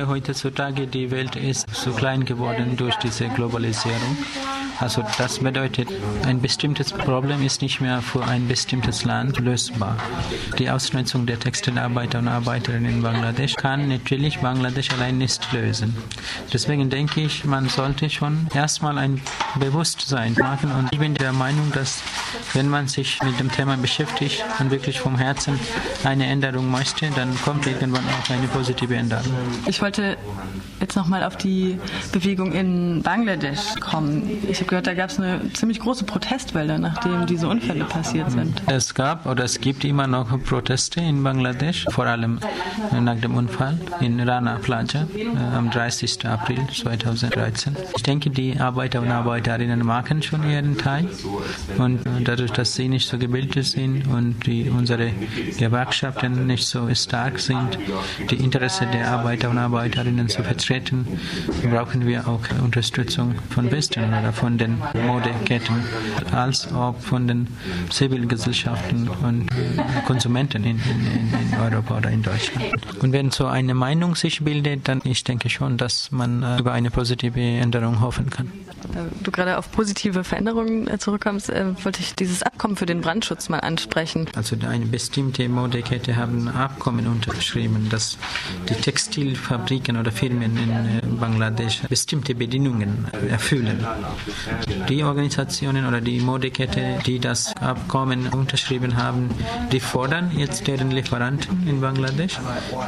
[0.00, 4.16] Heutzutage die Welt ist so klein geworden durch diese Globalisierung.
[4.80, 5.88] Also das bedeutet,
[6.24, 9.96] ein bestimmtes Problem ist nicht mehr für ein bestimmtes Land lösbar.
[10.58, 15.94] Die Ausnutzung der Textilarbeiter und Arbeiterinnen in Bangladesch kann natürlich Bangladesch allein nicht lösen.
[16.52, 19.20] Deswegen denke ich, man sollte schon erstmal ein
[19.58, 22.02] Bewusstsein machen und ich bin der Meinung, dass
[22.52, 25.58] wenn man sich mit dem Thema beschäftigt und wirklich vom Herzen
[26.02, 29.24] eine Änderung möchte, dann kommt irgendwann auch eine positive Änderung.
[29.66, 30.16] Ich wollte
[30.80, 31.78] jetzt nochmal auf die
[32.12, 34.28] Bewegung in Bangladesch kommen.
[34.48, 38.62] Ich habe gehört, da gab es eine ziemlich große Protestwelle, nachdem diese Unfälle passiert sind.
[38.66, 42.40] Es gab oder es gibt immer noch Proteste in Bangladesch, vor allem
[42.98, 46.26] nach dem Unfall in Rana Plaza äh, am 30.
[46.26, 47.76] April 2013.
[47.96, 51.08] Ich denke, die Arbeiter und Arbeiterinnen machen schon ihren Teil
[51.76, 55.10] und dadurch, dass sie nicht so gebildet sind und die, unsere
[55.58, 57.78] Gewerkschaften nicht so stark sind,
[58.30, 61.06] die Interesse der Arbeiter und Arbeiterinnen zu vertreten,
[61.70, 65.76] brauchen wir auch Unterstützung von Westen oder von den Modeketten
[66.32, 67.48] als auch von den
[67.90, 69.48] Zivilgesellschaften und
[70.06, 72.64] Konsumenten in, in, in Europa oder in Deutschland.
[73.00, 76.72] Und wenn so eine Meinung sich bildet, dann ich denke schon, dass man äh, über
[76.72, 78.50] eine positive Änderung hoffen kann.
[78.92, 83.00] Da du gerade auf positive Veränderungen äh, zurückkommst, äh, wollte ich dieses Abkommen für den
[83.00, 84.26] Brandschutz mal ansprechen.
[84.36, 88.18] Also eine bestimmte Modekette haben Abkommen unterschrieben, dass
[88.68, 93.84] die Textilfabriken oder Firmen in Bangladesch bestimmte Bedingungen erfüllen.
[94.88, 99.30] Die Organisationen oder die Modekette, die das Abkommen unterschrieben haben,
[99.72, 102.38] die fordern jetzt deren Lieferanten in Bangladesch,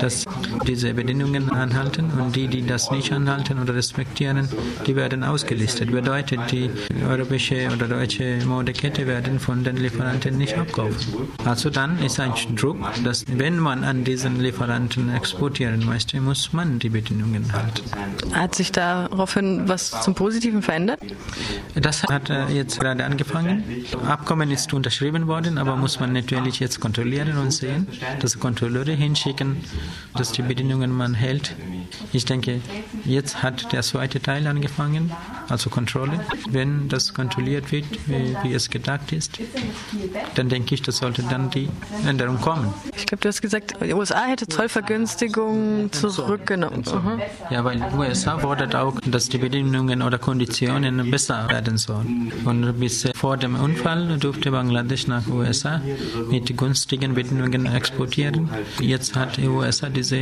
[0.00, 0.24] dass
[0.66, 4.48] diese Bedingungen anhalten und die, die das nicht anhalten oder respektieren,
[4.86, 5.90] die werden ausgelistet.
[5.90, 6.70] Bedeutet, die
[7.08, 11.28] europäische oder deutsche Modekette werden von den Lieferanten nicht abkaufen.
[11.44, 16.78] Also dann ist ein Druck, dass wenn man an diesen Lieferanten exportieren möchte, muss man
[16.78, 17.82] die Bedingungen halten.
[18.34, 21.00] Hat sich daraufhin was zum Positiven verändert?
[21.74, 23.64] Das hat jetzt gerade angefangen.
[24.06, 27.86] Abkommen ist unterschrieben worden, aber muss man natürlich jetzt kontrollieren und sehen,
[28.20, 29.58] dass Kontrolleure hinschicken,
[30.14, 31.54] dass die Bedingungen man hält.
[32.12, 32.60] Ich denke,
[33.04, 35.12] jetzt hat der zweite Teil angefangen,
[35.48, 36.20] also Kontrolle.
[36.48, 39.38] Wenn das kontrolliert wird, wie, wie es gedacht ist,
[40.34, 41.68] dann denke ich, das sollte dann die
[42.06, 42.72] Änderung kommen.
[42.96, 46.84] Ich glaube, du hast gesagt, die USA hätte Zollvergünstigungen zurückgenommen.
[46.86, 47.20] Mhm.
[47.50, 52.32] Ja, weil die USA fordert auch, dass die Bedingungen oder Konditionen besser werden sollen.
[52.44, 55.80] Und bis vor dem Unfall durfte Bangladesch nach USA
[56.30, 58.48] mit günstigen Bedingungen exportieren.
[58.80, 60.18] Jetzt hat die USA diese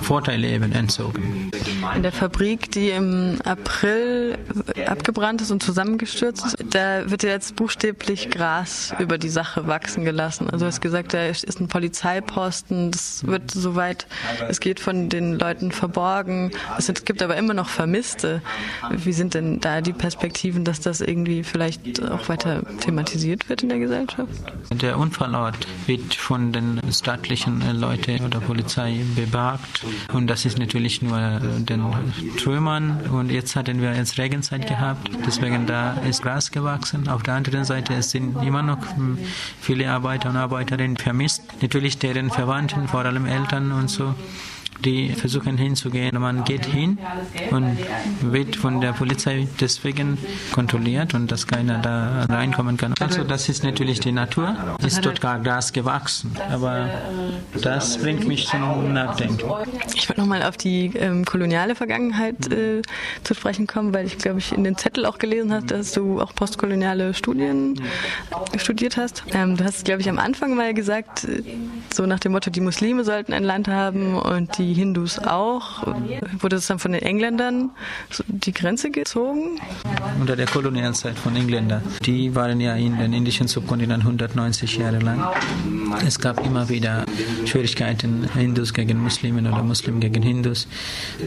[0.00, 1.50] Vorteile eben entzogen.
[1.94, 4.38] In der Fabrik, die im April
[4.86, 10.48] abgebrannt ist und zusammengestürzt ist, da wird jetzt buchstäblich Gras über die Sache wachsen gelassen.
[10.50, 14.06] Also du hast gesagt, da ist ein Polizeiposten, das wird soweit
[14.48, 16.50] es geht von den Leuten verborgen.
[16.78, 18.42] Es gibt aber immer noch Vermisste.
[18.90, 23.68] Wie sind denn da die Perspektiven, dass das irgendwie vielleicht auch weiter thematisiert wird in
[23.68, 24.32] der Gesellschaft?
[24.70, 31.40] Der Unfallort wird von den staatlichen Leuten oder Polizei bewacht und das ist natürlich nur
[31.40, 31.84] den
[32.36, 33.00] Trümmern.
[33.10, 37.08] Und jetzt hatten wir jetzt Regenzeit gehabt, deswegen da ist Gras gewachsen.
[37.08, 38.78] Auf der anderen Seite sind immer noch
[39.60, 44.14] viele Arbeiter und Arbeiterinnen vermisst, natürlich deren Verwandten, vor allem Eltern und so
[44.82, 46.18] die versuchen hinzugehen.
[46.20, 46.98] Man geht hin
[47.50, 47.78] und
[48.20, 50.18] wird von der Polizei deswegen
[50.52, 52.94] kontrolliert und dass keiner da reinkommen kann.
[53.00, 56.88] Also das ist natürlich die Natur, ist dort gar Gras gewachsen, aber
[57.60, 59.42] das bringt mich zum Nachdenken.
[59.94, 62.82] Ich wollte nochmal auf die ähm, koloniale Vergangenheit äh,
[63.22, 66.20] zu sprechen kommen, weil ich glaube ich in den Zettel auch gelesen habe, dass du
[66.20, 67.80] auch postkoloniale Studien
[68.56, 69.24] studiert hast.
[69.32, 71.42] Ähm, du hast glaube ich am Anfang mal gesagt, äh,
[71.92, 75.86] so nach dem Motto, die Muslime sollten ein Land haben und die Hindus auch.
[76.40, 77.70] Wurde es dann von den Engländern
[78.28, 79.60] die Grenze gezogen?
[80.20, 81.82] Unter der Kolonialzeit von Engländern.
[82.04, 85.22] Die waren ja in den indischen Subkontinent 190 Jahre lang.
[86.06, 87.04] Es gab immer wieder
[87.44, 90.66] Schwierigkeiten, Hindus gegen Muslimen oder Muslimen gegen Hindus.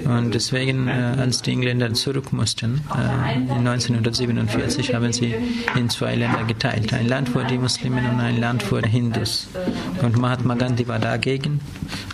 [0.06, 5.36] Und deswegen, äh, als die Engländer zurück mussten, äh, in 1947 haben sie
[5.76, 6.94] in zwei Länder geteilt.
[6.94, 9.48] Ein Land für die Muslimen und ein Land für die Hindus.
[10.02, 11.60] Und Mahatma Gandhi war dagegen,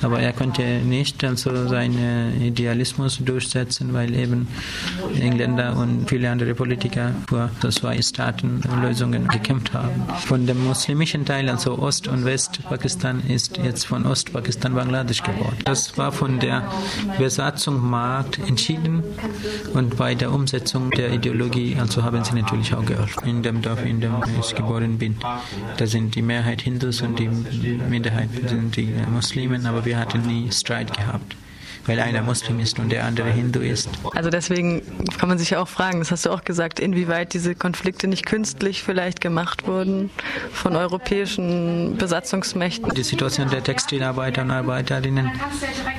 [0.03, 4.48] aber er konnte nicht also seinen Idealismus durchsetzen, weil eben
[5.19, 10.03] Engländer und viele andere Politiker für zwei Staatenlösungen gekämpft haben.
[10.25, 15.57] Von dem muslimischen Teil, also Ost- und Westpakistan, ist jetzt von Ostpakistan Bangladesch geworden.
[15.65, 16.63] Das war von der
[17.18, 17.92] Besatzung
[18.48, 19.03] entschieden
[19.74, 23.27] und bei der Umsetzung der Ideologie, also haben sie natürlich auch geholfen.
[23.27, 25.18] In dem Dorf, in dem ich geboren bin,
[25.77, 27.30] da sind die Mehrheit Hindus und die
[27.89, 31.35] Minderheit sind die Muslimen, aber wir hatten nie Streit gehabt.
[31.86, 33.89] Weil einer Muslim ist und der andere Hindu ist.
[34.16, 34.81] Also deswegen
[35.18, 38.25] kann man sich ja auch fragen, das hast du auch gesagt, inwieweit diese Konflikte nicht
[38.25, 40.10] künstlich vielleicht gemacht wurden
[40.51, 42.94] von europäischen Besatzungsmächten.
[42.94, 45.31] Die Situation der Textilarbeiter und Arbeiterinnen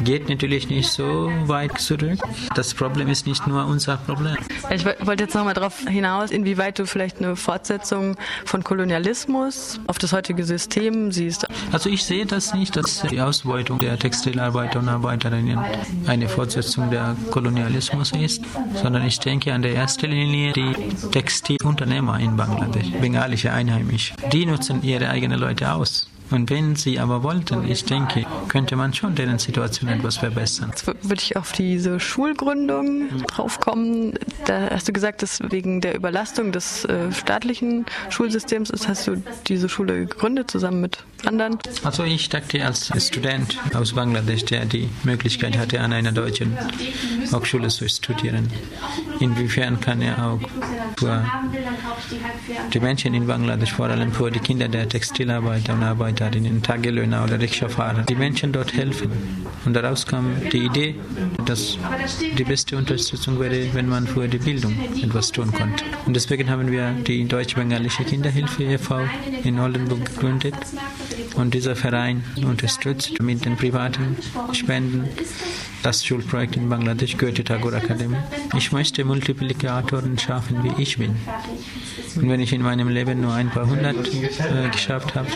[0.05, 2.19] geht natürlich nicht so weit zurück.
[2.55, 4.37] Das Problem ist nicht nur unser Problem.
[4.71, 10.13] Ich wollte jetzt nochmal darauf hinaus, inwieweit du vielleicht eine Fortsetzung von Kolonialismus auf das
[10.13, 11.47] heutige System siehst.
[11.73, 15.59] Also ich sehe das nicht, dass die Ausbeutung der Textilarbeiter und Arbeiterinnen
[16.07, 18.43] eine Fortsetzung der Kolonialismus ist,
[18.75, 20.73] sondern ich denke an der ersten Linie die
[21.11, 24.15] Textilunternehmer in Bangladesch, bengalische Einheimische.
[24.33, 26.12] Die nutzen ihre eigenen Leute aus.
[26.33, 30.71] Und wenn sie aber wollten, ich denke, könnte man schon deren Situation etwas verbessern.
[30.71, 34.15] Jetzt würde ich auf diese Schulgründung draufkommen.
[34.47, 39.23] Da hast du gesagt, dass wegen der Überlastung des äh, staatlichen Schulsystems ist, hast du
[39.47, 41.59] diese Schule gegründet zusammen mit anderen?
[41.85, 46.57] Also ich dachte als Student aus Bangladesch, der die Möglichkeit hatte, an einer deutschen
[47.33, 48.49] Hochschule zu studieren,
[49.21, 50.41] inwiefern kann er auch
[50.99, 51.25] für
[52.73, 55.83] die Menschen in Bangladesch, vor allem für die Kinder der Textilarbeiter und
[56.23, 59.11] Arbeiterinnen, Tagelöhner oder Rikscha-Fahrer, die Menschen dort helfen.
[59.65, 60.95] Und daraus kam die Idee,
[61.47, 61.79] dass
[62.39, 65.85] die beste Unterstützung wäre, wenn man für die Bildung etwas tun konnte.
[66.07, 69.01] Und deswegen haben wir die Deutsch-Bengalische Kinderhilfe e.V.
[69.43, 70.55] in Oldenburg gegründet.
[71.35, 74.17] Und dieser Verein unterstützt mit den privaten
[74.53, 75.09] Spenden
[75.83, 78.17] das Schulprojekt in Bangladesch, Goethe Tagore Akademie.
[78.57, 81.17] Ich möchte Multiplikatoren schaffen, wie ich bin.
[82.17, 85.29] Und wenn ich in meinem Leben nur ein paar hundert äh, geschafft habe,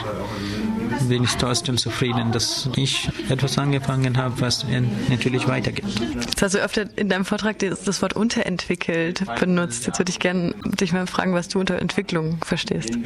[1.08, 4.66] bin ich trotzdem zufrieden, dass ich etwas angefangen habe, was
[5.08, 5.84] natürlich weitergeht.
[6.14, 9.86] Jetzt hast du öfter in deinem Vortrag das Wort unterentwickelt benutzt.
[9.86, 12.96] Jetzt würde ich gerne dich mal fragen, was du unter Entwicklung verstehst.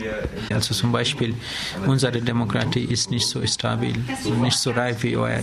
[0.53, 1.35] Also zum Beispiel,
[1.87, 3.95] unsere Demokratie ist nicht so stabil,
[4.41, 5.43] nicht so reif wie eure.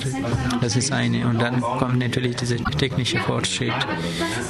[0.61, 1.27] Das ist eine.
[1.27, 3.73] Und dann kommt natürlich dieser technische Fortschritt,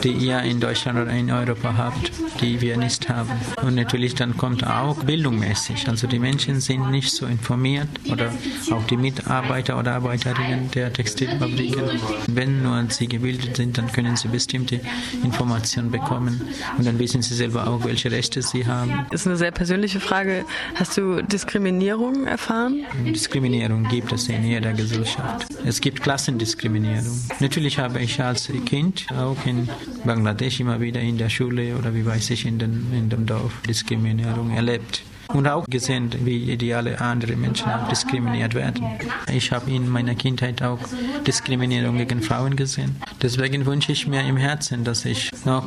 [0.04, 2.12] die ihr in Deutschland oder in Europa habt,
[2.42, 3.32] die wir nicht haben.
[3.62, 5.88] Und natürlich dann kommt auch bildungsmäßig.
[5.88, 8.32] Also die Menschen sind nicht so informiert oder
[8.72, 11.84] auch die Mitarbeiter oder Arbeiterinnen der Textilfabriken.
[12.28, 14.80] Wenn nur sie gebildet sind, dann können sie bestimmte
[15.24, 16.42] Informationen bekommen
[16.78, 19.06] und dann wissen sie selber auch, welche Rechte sie haben.
[19.12, 20.46] Das ist eine sehr persönliche Frage.
[20.76, 22.86] Hast du Diskriminierung erfahren?
[23.06, 25.48] Diskriminierung gibt es in jeder Gesellschaft.
[25.66, 27.20] Es gibt Klassendiskriminierung.
[27.40, 29.70] Natürlich habe ich als Kind auch in
[30.06, 33.54] Bangladesch immer wieder in der Schule oder wie weiß ich in, den, in dem Dorf
[33.68, 35.04] Diskriminierung erlebt
[35.34, 38.84] und auch gesehen, wie ideale andere Menschen diskriminiert werden.
[39.32, 40.80] Ich habe in meiner Kindheit auch
[41.26, 42.96] Diskriminierung gegen Frauen gesehen.
[43.22, 45.66] Deswegen wünsche ich mir im Herzen, dass ich noch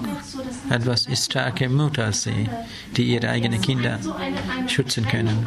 [0.71, 2.49] etwas starke Mutter sehe,
[2.97, 3.99] die ihre eigenen Kinder
[4.67, 5.47] schützen können.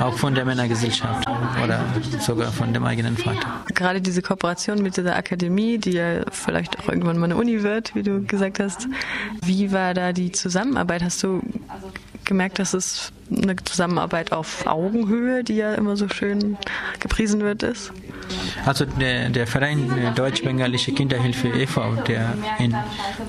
[0.00, 1.28] Auch von der Männergesellschaft
[1.62, 1.84] oder
[2.20, 3.64] sogar von dem eigenen Vater.
[3.74, 7.94] Gerade diese Kooperation mit dieser Akademie, die ja vielleicht auch irgendwann mal eine Uni wird,
[7.94, 8.88] wie du gesagt hast.
[9.42, 11.02] Wie war da die Zusammenarbeit?
[11.02, 11.42] Hast du
[12.26, 16.58] gemerkt, dass es eine Zusammenarbeit auf Augenhöhe, die ja immer so schön
[17.00, 17.92] gepriesen wird, ist?
[18.66, 22.74] Also der, der Verein Deutsch-Bengalische Kinderhilfe e.V., der in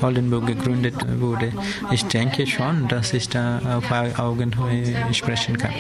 [0.02, 1.54] Oldenburg gegründet wurde,
[1.92, 5.72] ich denke schon, dass ich da auf Augenhöhe sprechen kann.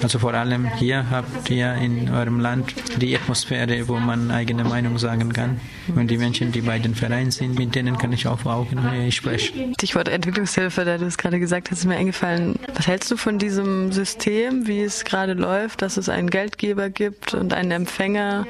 [0.00, 4.96] Also vor allem hier habt ihr in eurem Land die Atmosphäre, wo man eigene Meinung
[4.98, 5.60] sagen kann.
[5.94, 9.74] Und die Menschen, die bei den Vereinen sind, mit denen kann ich auf Augenhöhe sprechen.
[9.74, 12.60] Stichwort Entwicklungshilfe, da du es gerade gesagt hast, ist mir eingefallen.
[12.74, 17.34] Was hältst du von diesem System, wie es gerade läuft, dass es einen Geldgeber gibt
[17.34, 18.46] und einen Empfänger,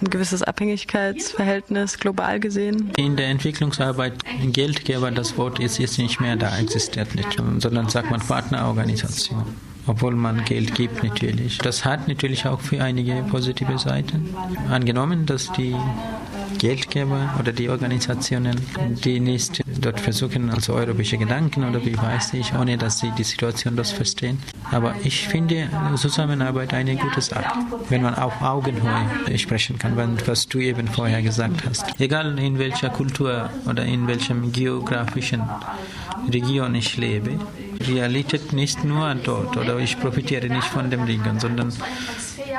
[0.00, 2.90] ein gewisses Abhängigkeitsverhältnis global gesehen?
[2.96, 4.14] In der Entwicklungsarbeit
[4.52, 9.44] Geldgeber, das Wort ist jetzt nicht mehr da, existiert nicht, sondern sagt man Partnerorganisation
[9.88, 11.58] obwohl man Geld gibt natürlich.
[11.58, 14.34] Das hat natürlich auch für einige positive Seiten.
[14.70, 15.74] Angenommen, dass die
[16.58, 18.60] Geldgeber oder die Organisationen,
[19.04, 23.24] die nicht dort versuchen, also europäische Gedanken oder wie weiß ich, ohne dass sie die
[23.24, 24.38] Situation das verstehen.
[24.70, 30.58] Aber ich finde Zusammenarbeit eine gute Sache, wenn man auf Augenhöhe sprechen kann, was du
[30.58, 32.00] eben vorher gesagt hast.
[32.00, 35.42] Egal in welcher Kultur oder in welchem geografischen
[36.30, 37.38] Region ich lebe,
[37.80, 41.72] Realität nicht nur dort oder ich profitiere nicht von dem Region, sondern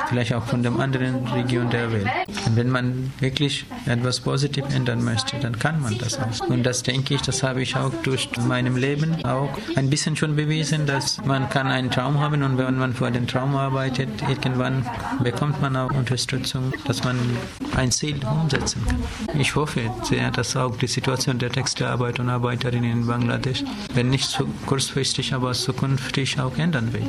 [0.08, 2.08] vielleicht auch von der anderen Region der Welt.
[2.46, 6.48] Und wenn man wirklich etwas positiv ändern möchte, dann kann man das auch.
[6.50, 10.36] Und das denke ich, das habe ich auch durch meinem Leben auch ein bisschen schon
[10.36, 14.86] bewiesen, dass man kann einen Traum haben und wenn man für den Traum arbeitet, irgendwann
[15.24, 17.18] bekommt man auch Unterstützung, dass man
[17.76, 19.40] ein Ziel umsetzen kann.
[19.40, 24.30] Ich hoffe sehr, dass auch die Situation der Textilarbeiter und Arbeiterinnen in Bangladesch, wenn nicht
[24.30, 26.98] so kurzfristig, aber zukünftig auch ändern will.